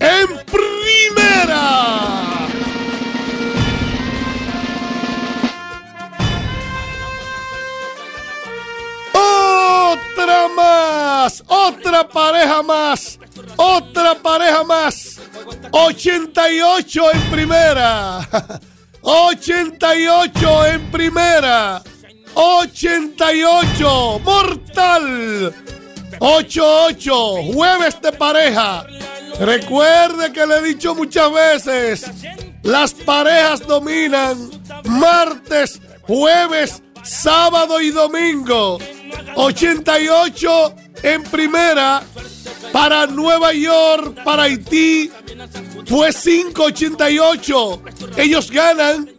[0.00, 2.00] En primera.
[9.12, 11.44] Otra más.
[11.46, 13.18] Otra pareja más.
[13.56, 15.18] Otra pareja más.
[15.70, 18.28] 88 en primera.
[19.02, 21.82] 88 en primera.
[22.34, 24.20] 88.
[24.24, 25.54] Mortal.
[26.20, 27.52] 88.
[27.52, 28.84] Jueves de pareja.
[29.40, 32.10] Recuerde que le he dicho muchas veces.
[32.62, 34.50] Las parejas dominan
[34.84, 38.78] martes, jueves, sábado y domingo.
[39.36, 42.02] 88 en primera
[42.72, 45.10] para Nueva York, para Haití.
[45.86, 47.82] Fue 588.
[48.16, 49.10] Ellos ganan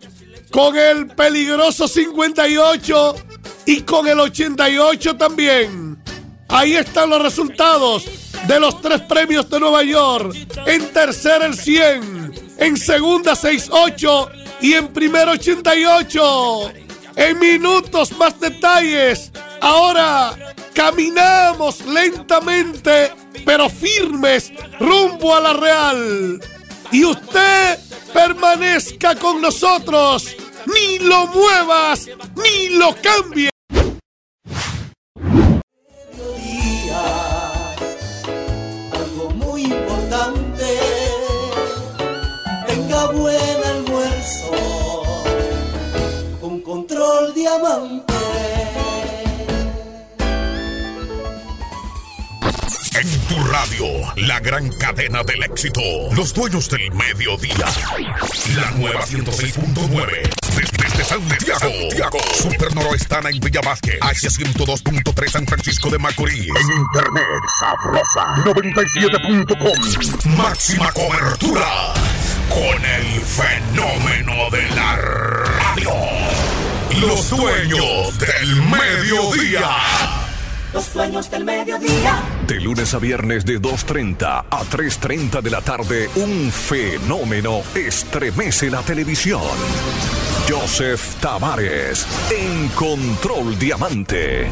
[0.51, 3.15] con el peligroso 58
[3.65, 6.01] y con el 88 también.
[6.47, 8.05] Ahí están los resultados
[8.47, 10.35] de los tres premios de Nueva York.
[10.65, 14.29] En tercera el 100, en segunda 68
[14.61, 16.71] y en primera 88.
[17.15, 19.31] En minutos más detalles.
[19.61, 20.35] Ahora
[20.79, 23.11] caminamos lentamente
[23.45, 26.39] pero firmes rumbo a la Real.
[26.89, 27.77] Y usted
[28.13, 30.37] permanezca con nosotros.
[30.65, 33.51] Ni lo muevas, ni lo cambies.
[38.93, 40.79] algo muy importante.
[42.67, 43.07] Tenga
[53.59, 55.81] radio, la gran cadena del éxito.
[56.13, 57.65] Los dueños del mediodía.
[58.55, 60.29] La nueva 106.9.
[60.55, 61.59] Desde, desde Santiago.
[61.59, 62.17] Santiago.
[62.35, 63.99] Super Noroestana en Villa Vázquez.
[63.99, 66.47] H102.3 San Francisco de Macorís.
[66.47, 67.23] En internet,
[67.59, 68.35] sabrosa.
[68.45, 70.37] 97.com.
[70.37, 71.93] Máxima cobertura.
[72.49, 75.91] Con el fenómeno de la radio.
[77.01, 79.69] Los dueños del mediodía.
[80.71, 82.38] Los dueños del mediodía.
[82.49, 88.81] De lunes a viernes de 2.30 a 3.30 de la tarde, un fenómeno estremece la
[88.81, 89.43] televisión.
[90.49, 94.49] Joseph Tavares en Control Diamante.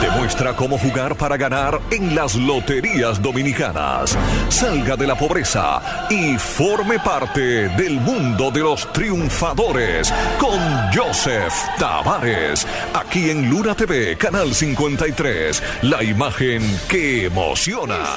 [0.00, 4.18] Demuestra cómo jugar para ganar en las loterías dominicanas.
[4.48, 10.58] Salga de la pobreza y forme parte del mundo de los triunfadores con
[10.92, 12.66] Joseph Tavares.
[12.92, 15.62] Aquí en Luna TV, Canal 53.
[15.82, 18.16] La imagen que emociona.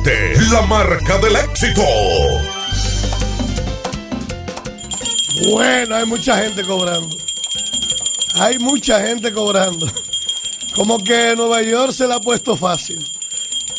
[0.51, 1.81] la marca del éxito.
[5.51, 7.17] Bueno, hay mucha gente cobrando.
[8.35, 9.87] Hay mucha gente cobrando.
[10.75, 13.03] Como que Nueva York se la ha puesto fácil.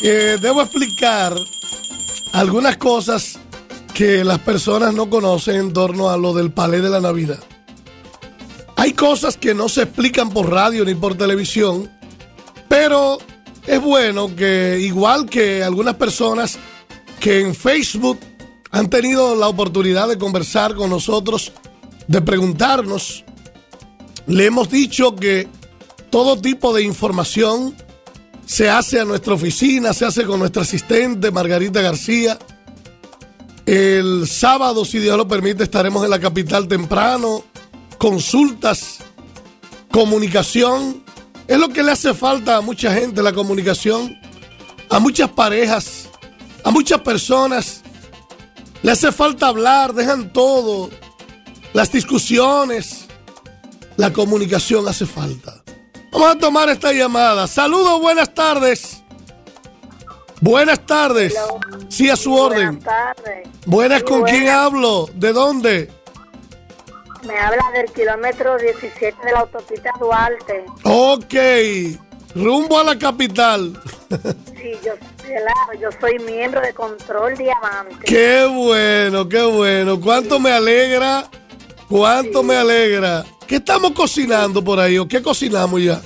[0.01, 1.35] Eh, debo explicar
[2.33, 3.39] algunas cosas
[3.93, 7.39] que las personas no conocen en torno a lo del palé de la Navidad.
[8.75, 11.89] Hay cosas que no se explican por radio ni por televisión,
[12.67, 13.17] pero
[13.67, 16.57] es bueno que igual que algunas personas
[17.19, 18.19] que en Facebook
[18.71, 21.51] han tenido la oportunidad de conversar con nosotros,
[22.07, 23.23] de preguntarnos,
[24.27, 25.47] le hemos dicho que
[26.09, 27.75] todo tipo de información
[28.45, 32.37] se hace a nuestra oficina, se hace con nuestra asistente Margarita García.
[33.65, 37.43] El sábado, si Dios lo permite, estaremos en la capital temprano.
[37.97, 38.99] Consultas,
[39.89, 41.04] comunicación.
[41.47, 44.19] Es lo que le hace falta a mucha gente, la comunicación.
[44.89, 46.09] A muchas parejas,
[46.63, 47.81] a muchas personas.
[48.83, 50.89] Le hace falta hablar, dejan todo.
[51.73, 53.05] Las discusiones.
[53.97, 55.63] La comunicación hace falta.
[56.11, 57.47] Vamos a tomar esta llamada.
[57.47, 59.01] Saludos, buenas tardes.
[60.41, 61.33] Buenas tardes.
[61.89, 62.79] Sí, a su orden.
[62.79, 63.49] Buenas tardes.
[63.65, 65.09] Buenas, ¿con quién hablo?
[65.13, 65.91] ¿De dónde?
[67.25, 70.65] Me habla del kilómetro 17 de la autopista Duarte.
[70.83, 71.33] Ok,
[72.35, 73.79] rumbo a la capital.
[74.65, 78.03] Sí, yo, claro, yo soy miembro de Control Diamante.
[78.03, 80.01] Qué bueno, qué bueno.
[80.01, 81.25] ¿Cuánto me alegra?
[81.87, 83.23] ¿Cuánto me alegra?
[83.45, 86.01] ¿Qué estamos cocinando por ahí o qué cocinamos ya?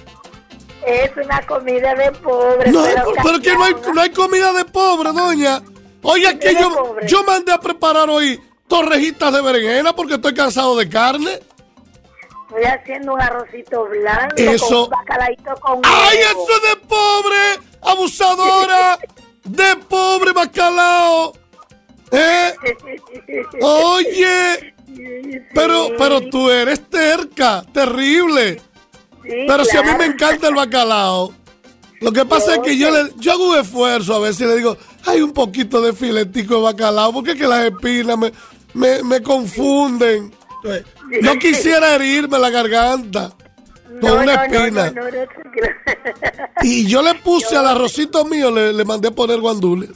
[0.86, 2.70] Es una comida de pobre.
[2.70, 5.62] No, pero, pero que no hay, no hay comida de pobre, doña.
[6.02, 7.08] Oye, que yo, pobre.
[7.08, 11.40] yo mandé a preparar hoy torrejitas de berenjena porque estoy cansado de carne.
[12.50, 16.46] Estoy haciendo un arrocito blanco Eso- con un bacalaíto con ¡Ay, huevo.
[16.48, 17.68] eso es de pobre!
[17.82, 19.00] ¡Abusadora!
[19.44, 21.34] ¡De pobre bacalao!
[22.12, 22.54] ¿Eh?
[23.62, 24.74] Oye,
[25.54, 28.62] pero, pero tú eres terca, terrible.
[29.24, 31.34] Sí, Pero si a mí me encanta el bacalao.
[32.02, 34.56] Lo que pasa es que yo, le, yo hago un esfuerzo a veces y le
[34.56, 38.32] digo, hay un poquito de filetico de bacalao, porque es que las espinas me,
[38.74, 40.32] me, me confunden.
[41.22, 43.32] No quisiera herirme la garganta
[44.02, 44.92] con No, una espina.
[44.92, 45.68] no, no, no, tranquilo.
[46.64, 49.90] Y yo le puse al arrocito mío, le, le mandé a poner guandules.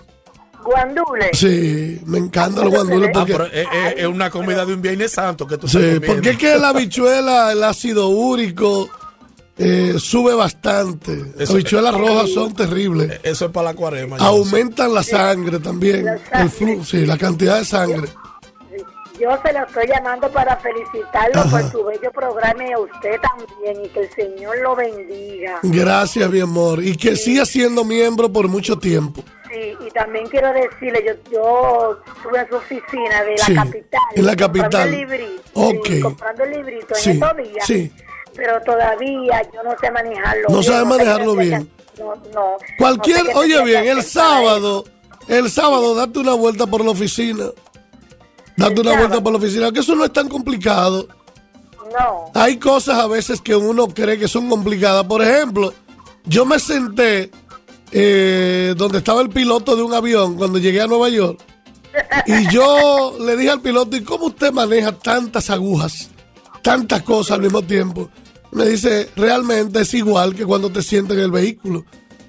[0.63, 1.29] Guandule.
[1.33, 3.33] Sí, me encantan los guandules Ah, porque...
[3.33, 6.37] pero es, es- es una comida de un Viernes Santo que tú Sí, porque es
[6.37, 8.89] que la habichuela, el ácido úrico,
[9.57, 11.33] eh, sube bastante.
[11.37, 13.19] Las habichuelas rojas son terribles.
[13.23, 14.15] Eso es para la cuarema.
[14.19, 16.05] Aumentan la sangre también.
[16.31, 18.07] El flujo, sí, la cantidad de sangre.
[19.19, 21.49] Yo se lo estoy llamando para felicitarlo Ajá.
[21.61, 25.59] por su bello programa y a usted también y que el Señor lo bendiga.
[25.61, 26.83] Gracias, mi amor.
[26.83, 29.21] Y que siga siendo miembro por mucho tiempo.
[29.51, 34.01] Sí, y también quiero decirle, yo, yo estuve en su oficina de la Sí, capital.
[34.15, 34.87] en la comprando capital.
[34.87, 35.85] el librito, Ok.
[35.87, 37.65] sí, comprando el librito Sí, en estos días.
[37.67, 37.91] sí.
[38.35, 41.69] Pero todavía yo no sé manejarlo No bien, sabe manejarlo bien.
[41.99, 42.57] No, no.
[42.79, 44.85] Cualquier, no sé qué oye bien, el sábado,
[45.27, 47.45] el sábado, date una vuelta por la oficina.
[48.57, 51.07] Date una vuelta por la oficina, que eso no es tan complicado.
[51.99, 52.31] No.
[52.33, 55.05] Hay cosas a veces que uno cree que son complicadas.
[55.05, 55.73] Por ejemplo,
[56.25, 57.31] yo me senté
[57.91, 61.39] eh, donde estaba el piloto de un avión cuando llegué a Nueva York.
[62.25, 66.09] Y yo le dije al piloto, ¿y cómo usted maneja tantas agujas?
[66.63, 68.09] Tantas cosas al mismo tiempo.
[68.51, 71.85] Me dice, realmente es igual que cuando te sientes en el vehículo.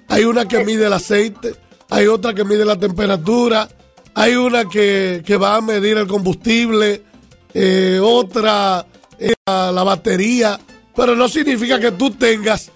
[0.08, 1.54] Hay una que mide el aceite,
[1.88, 3.68] hay otra que mide la temperatura,
[4.14, 7.02] hay una que, que va a medir el combustible,
[7.52, 8.86] eh, otra
[9.18, 10.58] eh, la la batería,
[10.94, 12.70] pero no significa que tú tengas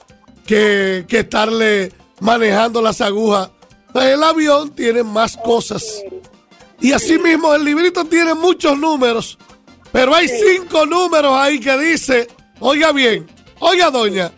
[0.47, 3.51] que, que estarle manejando las agujas.
[3.95, 5.85] El avión tiene más cosas.
[6.81, 9.39] Y así mismo el librito tiene muchos números,
[9.91, 12.29] pero hay cinco números ahí que dice,
[12.61, 13.27] oiga bien,
[13.59, 14.31] oiga doña,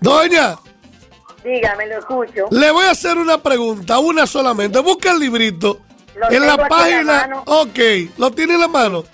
[0.00, 0.58] doña,
[1.44, 2.46] Dígame, lo escucho.
[2.50, 4.78] le voy a hacer una pregunta, una solamente.
[4.78, 5.80] Busca el librito.
[6.16, 7.42] Lo en la página.
[7.46, 7.78] ok,
[8.18, 9.04] lo tiene en la mano.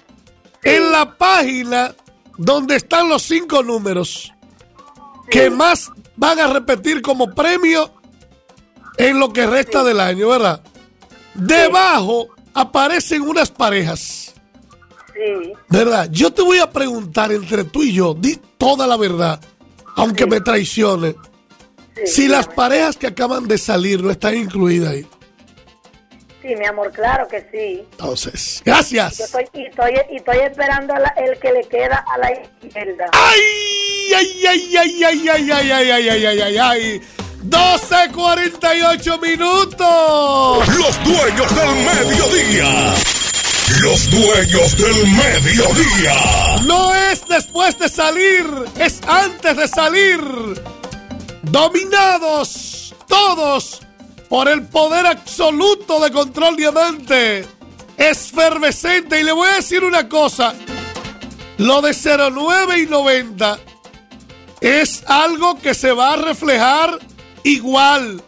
[0.63, 1.95] En la página
[2.37, 4.33] donde están los cinco números
[5.31, 7.93] que más van a repetir como premio,
[8.99, 10.61] en lo que resta del año, ¿verdad?
[11.35, 14.35] Debajo aparecen unas parejas,
[15.15, 15.53] Sí.
[15.69, 16.09] ¿verdad?
[16.11, 19.41] Yo te voy a preguntar entre tú y yo, di toda la verdad,
[19.97, 21.15] aunque me traicione,
[22.05, 25.07] si las parejas que acaban de salir no están incluidas ahí.
[26.43, 27.87] Sí, mi amor, claro que sí.
[27.93, 29.21] Entonces, Yo gracias.
[29.21, 33.07] estoy, y, estoy, y estoy esperando a la- el que le queda a la izquierda.
[33.13, 33.41] ¡Ay,
[34.17, 37.01] ay, ay, ay, ay, ay, ay, ay, ay, ay, ay, ay, ay!
[37.43, 40.69] 12.48 minutos.
[40.79, 42.95] Los dueños del mediodía.
[43.83, 46.15] Los dueños del mediodía.
[46.67, 48.45] No es después de salir,
[48.79, 50.21] es antes de salir.
[51.43, 53.81] Dominados todos
[54.31, 57.45] por el poder absoluto de Control Diamante.
[57.97, 59.21] Esfervescente.
[59.21, 60.55] Y le voy a decir una cosa.
[61.59, 63.59] Lo de 09 y 90
[64.61, 66.97] es algo que se va a reflejar
[67.43, 68.23] igual.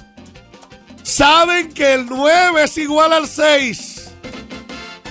[1.04, 4.10] Saben que el 9 es igual al 6.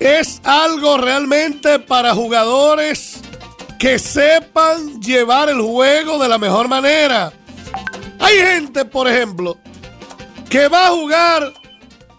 [0.00, 3.20] es algo realmente para jugadores
[3.78, 7.32] que sepan llevar el juego de la mejor manera.
[8.20, 9.56] Hay gente, por ejemplo,
[10.48, 11.52] que va a jugar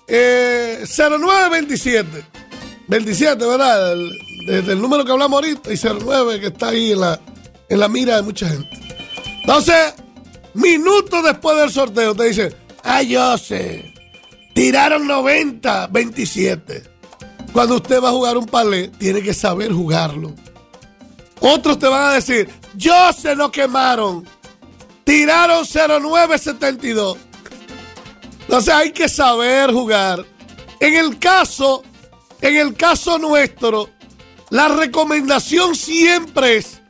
[0.07, 2.25] eh, 0927.
[2.87, 3.93] 27, ¿verdad?
[3.93, 4.11] El-
[4.47, 7.19] Desde el número que hablamos ahorita y 09 que está ahí en la,
[7.69, 8.69] en la mira de mucha gente.
[9.41, 9.93] Entonces,
[10.55, 13.93] minutos después del sorteo te dicen, ah, yo sé,
[14.55, 16.83] tiraron 90, 27.
[17.53, 20.33] Cuando usted va a jugar un palé, tiene que saber jugarlo.
[21.39, 24.27] Otros te van a decir, yo se lo quemaron.
[25.03, 27.17] Tiraron 0972.
[28.41, 30.25] Entonces hay que saber jugar.
[30.79, 31.83] En el caso,
[32.41, 33.89] en el caso nuestro,
[34.49, 36.81] la recomendación siempre es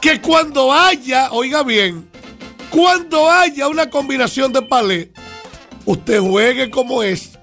[0.00, 2.08] que cuando haya, oiga bien,
[2.70, 5.12] cuando haya una combinación de palé,
[5.84, 7.38] usted juegue como es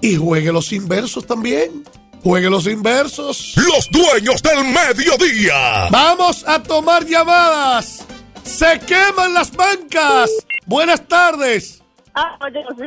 [0.00, 1.84] y juegue los inversos también.
[2.22, 3.54] Juegue los inversos.
[3.56, 5.88] Los dueños del mediodía.
[5.90, 8.04] Vamos a tomar llamadas.
[8.44, 10.30] Se queman las bancas.
[10.66, 11.82] Buenas tardes.
[12.14, 12.38] Ah,
[12.78, 12.86] sí.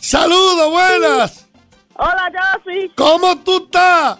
[0.00, 1.46] Saludos, buenas.
[1.96, 2.90] Hola, sí.
[2.96, 4.18] ¿Cómo tú estás?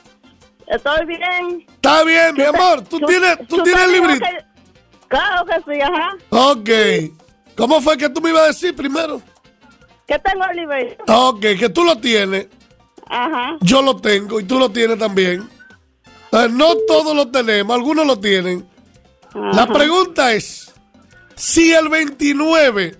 [0.66, 1.66] Estoy bien.
[1.68, 2.82] Está bien, mi amor.
[2.84, 4.24] ¿Tú tienes, tú tienes el librito?
[4.24, 4.50] que-
[5.08, 6.16] Claro que sí, ajá.
[6.30, 6.70] Ok.
[7.56, 9.20] ¿Cómo fue que tú me ibas a decir primero?
[10.06, 11.04] Que tengo el librito.
[11.08, 12.46] Ok, que tú lo tienes.
[13.08, 13.56] Ajá.
[13.60, 15.48] Yo lo tengo y tú lo tienes también.
[16.30, 18.68] Eh, no todos lo tenemos, algunos lo tienen.
[19.34, 20.72] La pregunta es,
[21.36, 22.96] Si el 29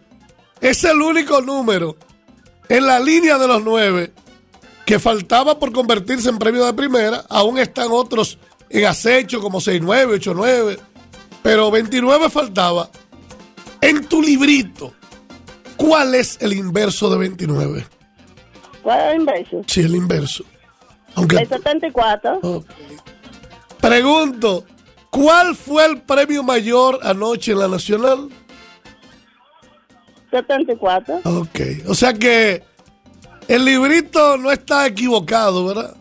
[0.61, 1.97] es el único número
[2.69, 4.13] en la línea de los 9
[4.87, 10.21] que faltaba por convertirse en premio de primera, aún están otros en acecho como 6-9,
[10.21, 10.79] 8-9,
[11.43, 12.91] pero 29 faltaba.
[13.81, 14.93] En tu librito,
[15.77, 17.87] ¿cuál es el inverso de 29?
[18.83, 19.63] ¿Cuál es el inverso?
[19.67, 20.45] Sí, el inverso.
[21.15, 22.65] Aunque, El 74.
[23.81, 24.65] Pregunto,
[25.11, 28.29] ¿cuál fue el premio mayor anoche en la Nacional?
[30.31, 31.21] 74.
[31.25, 32.63] Ok, o sea que
[33.49, 35.97] el librito no está equivocado, ¿verdad?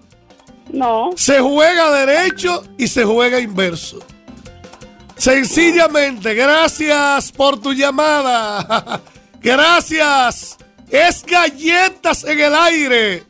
[0.72, 1.10] No.
[1.16, 4.00] Se juega derecho y se juega inverso.
[5.18, 9.02] Sencillamente, gracias por tu llamada.
[9.42, 10.58] gracias.
[10.90, 13.24] Es galletas en el aire,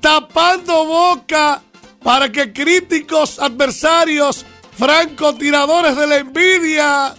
[0.00, 1.60] tapando boca
[2.02, 4.46] para que críticos, adversarios,
[4.76, 7.14] francotiradores de la envidia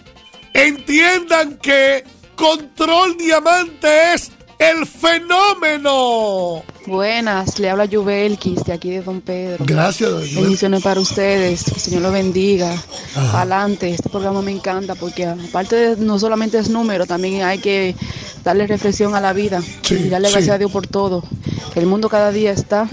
[0.54, 2.04] entiendan que
[2.36, 6.64] Control Diamante es el fenómeno.
[6.86, 9.66] Buenas, le habla Yubelkis de aquí de Don Pedro.
[9.68, 10.36] Gracias, Yubelkis.
[10.36, 12.74] Bendiciones para ustedes, que el Señor lo bendiga.
[13.16, 13.42] Ajá.
[13.42, 17.96] Adelante, este programa me encanta porque aparte de no solamente es número, también hay que
[18.44, 20.34] darle reflexión a la vida y darle sí.
[20.34, 21.24] gracias a Dios por todo.
[21.76, 22.88] El mundo cada día está,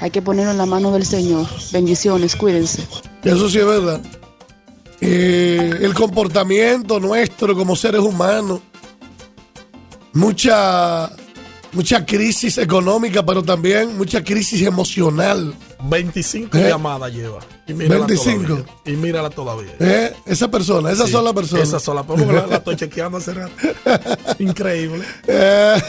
[0.00, 1.46] hay que ponerlo en la mano del Señor.
[1.72, 2.82] Bendiciones, cuídense.
[3.26, 4.00] Eso sí es verdad.
[5.00, 8.60] Eh, el comportamiento nuestro como seres humanos,
[10.12, 11.10] mucha,
[11.72, 15.54] mucha crisis económica, pero también mucha crisis emocional.
[15.82, 16.68] 25 ¿Eh?
[16.68, 17.40] llamadas lleva.
[17.66, 18.42] Y mírala 25.
[18.44, 18.64] todavía.
[18.86, 19.72] Y mírala todavía.
[19.80, 20.12] ¿Eh?
[20.24, 21.62] Esa persona, esa Sí, sola persona.
[21.62, 22.32] Esa sola persona.
[22.32, 23.52] La, la estoy chequeando hace rato.
[24.38, 25.04] Increíble.
[25.26, 25.74] Eh,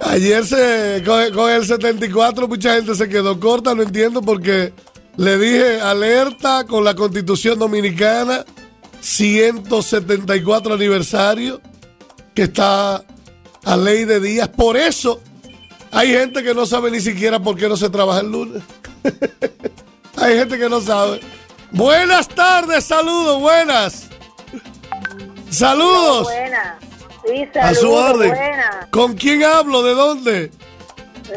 [0.00, 4.72] Ayer se, con, con el 74 mucha gente se quedó corta, no entiendo porque
[5.16, 8.44] le dije alerta con la constitución dominicana,
[9.00, 11.60] 174 aniversario,
[12.34, 13.04] que está
[13.64, 14.48] a ley de días.
[14.48, 15.20] Por eso
[15.90, 18.62] hay gente que no sabe ni siquiera por qué no se trabaja el lunes.
[20.16, 21.20] hay gente que no sabe.
[21.72, 24.08] Buenas tardes, saludos, buenas.
[25.50, 26.24] Saludos.
[26.24, 26.78] Buena.
[27.26, 28.32] Sí, A su orden.
[28.90, 29.82] ¿Con quién hablo?
[29.82, 30.50] ¿De dónde?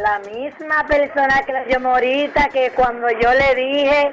[0.01, 4.11] La misma persona que la llamó ahorita, que cuando yo le dije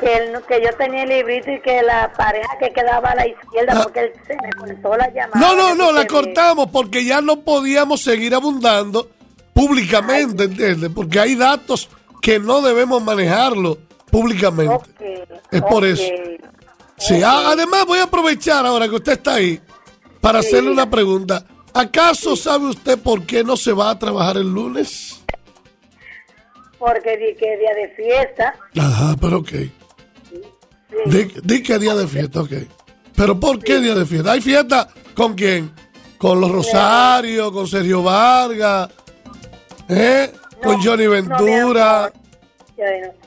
[0.00, 3.26] que, él- que yo tenía el librito y que la pareja que quedaba a la
[3.26, 5.38] izquierda, porque él se me cortó la llamada.
[5.40, 9.08] No, no, no, la cortamos porque ya no podíamos seguir abundando
[9.52, 10.90] públicamente, ¿entiendes?
[10.94, 11.88] Porque hay datos
[12.20, 13.78] que no debemos manejarlo
[14.10, 14.84] públicamente.
[15.50, 16.02] Es por eso.
[16.96, 19.60] Sí, a- además voy a aprovechar ahora que usted está ahí
[20.20, 20.48] para Sí.
[20.48, 21.44] hacerle una pregunta.
[21.74, 25.22] ¿Acaso sabe usted por qué no se va a trabajar el lunes?
[26.78, 28.54] Porque di que día de fiesta.
[28.78, 29.50] Ajá, pero ok.
[31.06, 32.52] Di, di que día de fiesta, ok.
[33.16, 34.32] Pero ¿por qué día de fiesta?
[34.32, 35.72] ¿Hay fiesta con quién?
[36.18, 38.90] Con los Rosarios, con Sergio Vargas,
[39.88, 40.32] ¿eh?
[40.62, 42.12] con Johnny Ventura.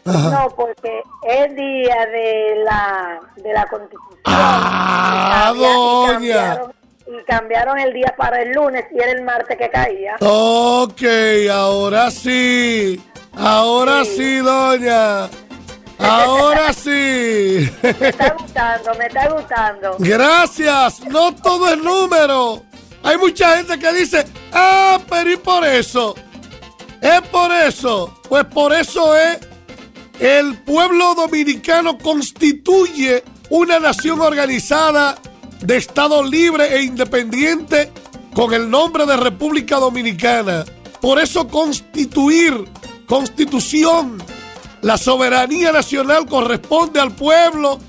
[0.05, 0.29] Ajá.
[0.29, 4.19] No, porque es día de la, de la constitución.
[4.25, 6.57] Ah, Y cambia- y doña.
[6.57, 6.71] cambiaron-
[7.15, 10.15] Y cambiaron el día para el lunes y era el martes que caía.
[10.19, 11.01] Ok,
[11.51, 13.01] ahora sí.
[13.33, 15.29] Ahora sí, doña.
[15.97, 17.69] Ahora sí.
[17.81, 19.95] Me está gustando, me está gustando.
[19.99, 21.05] Gracias.
[21.07, 22.63] No todo es número.
[23.03, 26.15] Hay mucha gente que dice, ah, pero ¿y por eso?
[27.01, 28.19] Es por eso.
[28.27, 29.39] Pues por eso es,
[30.19, 35.17] el pueblo dominicano constituye una nación organizada
[35.65, 37.91] de Estado libre e independiente
[38.33, 40.63] con el nombre de República Dominicana.
[41.01, 42.53] Por eso constituir,
[43.07, 44.21] constitución,
[44.81, 47.79] la soberanía nacional corresponde al pueblo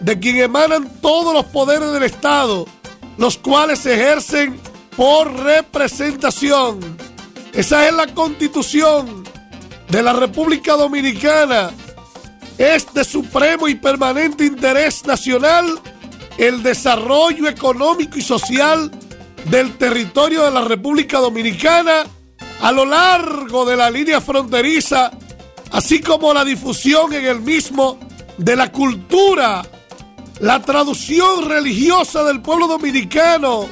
[0.00, 2.66] de quien emanan todos los poderes del Estado,
[3.18, 4.60] los cuales se ejercen
[4.96, 6.78] por representación.
[7.52, 9.24] Esa es la constitución
[9.88, 11.70] de la República Dominicana.
[12.58, 15.80] Es de supremo y permanente interés nacional
[16.38, 18.90] el desarrollo económico y social
[19.50, 22.04] del territorio de la República Dominicana
[22.60, 25.10] a lo largo de la línea fronteriza,
[25.70, 27.98] así como la difusión en el mismo
[28.38, 29.62] de la cultura,
[30.40, 33.68] la traducción religiosa del pueblo dominicano,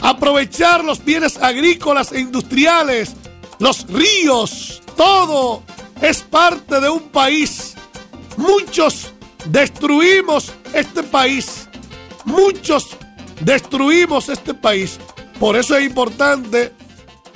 [0.00, 3.14] aprovechar los bienes agrícolas e industriales,
[3.58, 5.62] los ríos, todo
[6.00, 7.74] es parte de un país.
[8.36, 9.12] Muchos
[9.46, 11.68] destruimos este país.
[12.30, 12.96] Muchos
[13.40, 14.98] destruimos este país.
[15.38, 16.72] Por eso es importante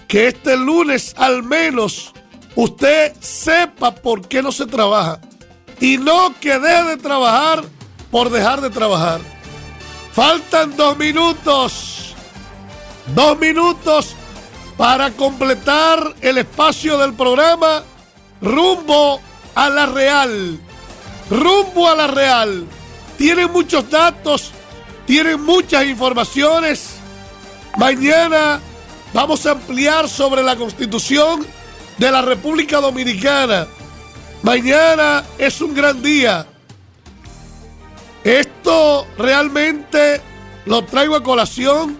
[0.09, 2.12] que este lunes al menos
[2.55, 5.20] usted sepa por qué no se trabaja.
[5.80, 7.64] Y no que deje de trabajar
[8.11, 9.20] por dejar de trabajar.
[10.12, 12.14] Faltan dos minutos.
[13.14, 14.14] Dos minutos
[14.76, 17.82] para completar el espacio del programa
[18.40, 19.20] rumbo
[19.55, 20.59] a la Real.
[21.30, 22.66] Rumbo a la Real.
[23.18, 24.53] Tienen muchos datos,
[25.07, 26.96] tienen muchas informaciones.
[27.76, 28.61] Mañana
[29.12, 31.46] vamos a ampliar sobre la constitución
[31.98, 33.66] de la República Dominicana.
[34.42, 36.46] Mañana es un gran día.
[38.22, 40.20] Esto realmente
[40.66, 41.98] lo traigo a colación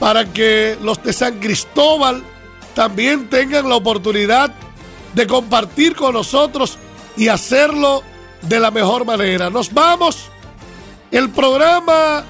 [0.00, 2.24] para que los de San Cristóbal
[2.74, 4.52] también tengan la oportunidad
[5.14, 6.78] de compartir con nosotros
[7.16, 8.02] y hacerlo
[8.42, 9.50] de la mejor manera.
[9.50, 10.31] Nos vamos.
[11.12, 12.24] El programa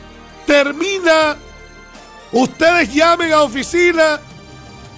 [0.45, 1.37] termina.
[2.33, 4.21] Ustedes llamen a oficina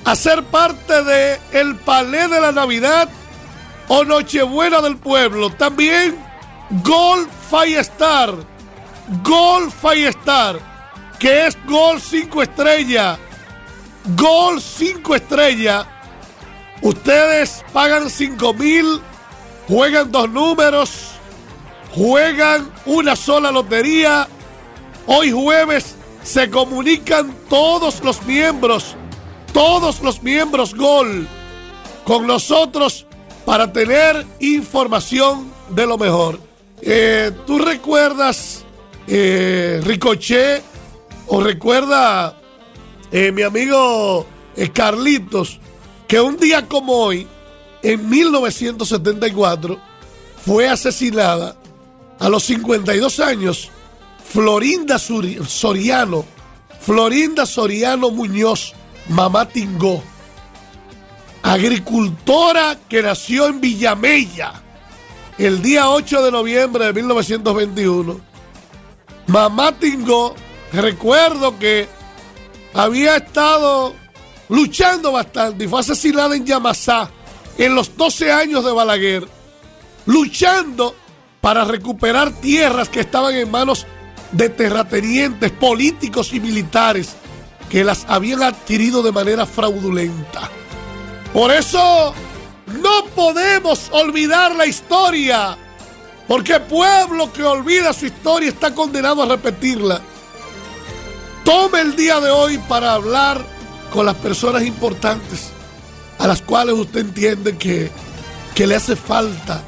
[0.04, 3.08] a ser parte de el Palé de la Navidad
[3.88, 5.50] o Nochebuena del Pueblo.
[5.50, 6.16] También
[6.82, 8.34] Gol Star.
[9.22, 9.72] Gol
[10.08, 10.58] Star.
[11.18, 13.18] Que es Gol 5 estrella.
[14.16, 15.86] Gol 5 estrella.
[16.80, 19.00] Ustedes pagan 5 mil.
[19.68, 21.13] Juegan dos números.
[21.94, 24.26] Juegan una sola lotería.
[25.06, 28.96] Hoy jueves se comunican todos los miembros.
[29.52, 31.28] Todos los miembros Gol
[32.04, 33.06] con nosotros
[33.44, 36.40] para tener información de lo mejor.
[36.82, 38.64] Eh, ¿Tú recuerdas,
[39.06, 39.80] eh,
[41.26, 42.36] o recuerda
[43.12, 44.26] eh, mi amigo
[44.56, 45.60] eh, Carlitos,
[46.08, 47.28] que un día como hoy,
[47.82, 49.78] en 1974,
[50.44, 51.56] fue asesinada
[52.24, 53.70] a los 52 años
[54.26, 56.24] Florinda Soriano,
[56.80, 58.72] Florinda Soriano Muñoz,
[59.10, 60.02] mamá Tingó,
[61.42, 64.54] agricultora que nació en Villamella
[65.36, 68.20] el día 8 de noviembre de 1921.
[69.26, 70.34] Mamá Tingó,
[70.72, 71.86] recuerdo que
[72.72, 73.94] había estado
[74.48, 77.10] luchando bastante y fue asesinada en Yamasá
[77.58, 79.28] en los 12 años de Balaguer,
[80.06, 81.03] luchando
[81.44, 83.86] para recuperar tierras que estaban en manos
[84.32, 87.16] de terratenientes políticos y militares
[87.68, 90.48] que las habían adquirido de manera fraudulenta.
[91.34, 92.14] Por eso
[92.80, 95.58] no podemos olvidar la historia,
[96.26, 100.00] porque pueblo que olvida su historia está condenado a repetirla.
[101.44, 103.44] Tome el día de hoy para hablar
[103.92, 105.50] con las personas importantes
[106.18, 107.90] a las cuales usted entiende que,
[108.54, 109.62] que le hace falta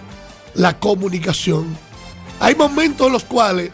[0.57, 1.77] la comunicación.
[2.41, 3.71] Hay momentos en los cuales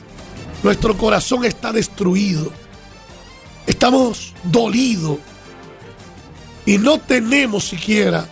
[0.62, 2.52] nuestro corazón está destruido.
[3.66, 5.18] Estamos dolidos
[6.66, 8.26] y no tenemos siquiera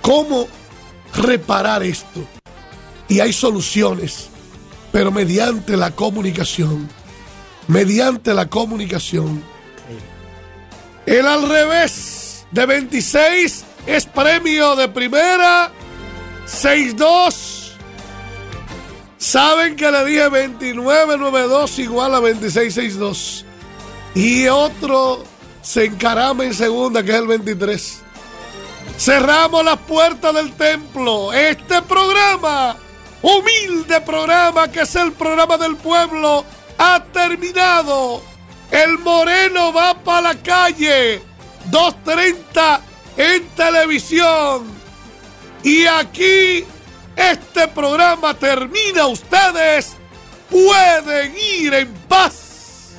[0.00, 0.46] cómo
[1.14, 2.24] reparar esto.
[3.08, 4.28] Y hay soluciones,
[4.90, 6.88] pero mediante la comunicación.
[7.68, 9.42] Mediante la comunicación.
[11.06, 15.70] El al revés de 26 es premio de primera.
[16.46, 17.61] 6-2.
[19.22, 23.44] Saben que le dije 29-92 igual a 26-62.
[24.16, 25.22] Y otro
[25.62, 28.02] se encarama en segunda, que es el 23.
[28.98, 31.32] Cerramos las puertas del templo.
[31.32, 32.76] Este programa,
[33.22, 36.44] humilde programa que es el programa del pueblo,
[36.76, 38.20] ha terminado.
[38.72, 41.22] El Moreno va para la calle.
[41.70, 42.80] 2.30
[43.18, 44.64] en televisión.
[45.62, 46.64] Y aquí
[47.30, 49.06] este programa termina.
[49.06, 49.92] Ustedes
[50.50, 52.92] pueden ir en paz.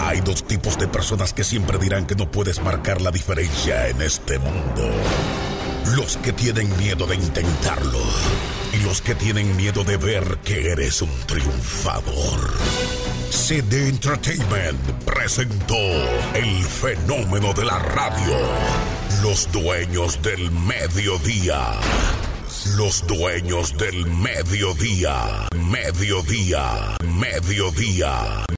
[0.00, 4.00] Hay dos tipos de personas que siempre dirán que no puedes marcar la diferencia en
[4.02, 4.90] este mundo.
[5.96, 8.02] Los que tienen miedo de intentarlo
[8.72, 12.54] y los que tienen miedo de ver que eres un triunfador.
[13.30, 15.76] CD Entertainment presentó
[16.34, 18.36] el fenómeno de la radio.
[19.22, 21.72] Los dueños del mediodía.
[22.74, 25.46] Los dueños del mediodía.
[25.54, 26.96] Mediodía.
[27.04, 28.46] Mediodía.